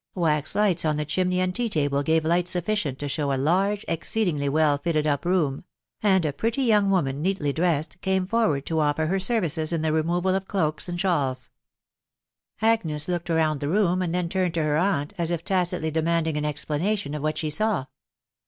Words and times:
Wax 0.15 0.55
lights 0.55 0.83
on 0.83 0.97
the 0.97 1.05
chimney 1.05 1.39
and 1.41 1.53
tea 1.53 1.69
table 1.69 2.01
gave 2.01 2.25
light 2.25 2.47
sufficient 2.47 2.97
to 2.97 3.07
show 3.07 3.31
a 3.31 3.37
large, 3.37 3.85
exceedingly 3.87 4.49
well 4.49 4.79
fitted 4.79 5.05
up 5.05 5.25
room; 5.25 5.63
and 6.01 6.25
a 6.25 6.33
pretty 6.33 6.63
young 6.63 6.89
woman, 6.89 7.21
neatly 7.21 7.53
dressed, 7.53 8.01
came 8.01 8.25
forward 8.25 8.65
to 8.65 8.79
offer 8.79 9.05
her 9.05 9.19
services 9.19 9.71
in 9.71 9.83
the 9.83 9.93
removal 9.93 10.33
of 10.33 10.47
cloaks 10.47 10.89
and 10.89 10.99
shawls. 10.99 11.51
Agnes 12.63 13.07
looked 13.07 13.29
round 13.29 13.59
the 13.59 13.69
room, 13.69 14.01
and 14.01 14.11
then 14.11 14.27
turned 14.27 14.55
rto 14.55 14.63
her 14.63 14.77
aunt, 14.79 15.13
as 15.19 15.29
if 15.29 15.45
tacitly 15.45 15.91
demanding 15.91 16.35
an 16.35 16.45
explanation 16.45 17.13
of 17.13 17.21
what 17.21 17.37
she 17.37 17.51
saw. 17.51 17.85